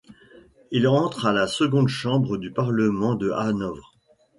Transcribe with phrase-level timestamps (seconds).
[0.71, 3.93] Il entre à la seconde Chambre du Parlement de Hanovre.